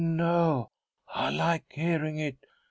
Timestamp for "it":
2.17-2.39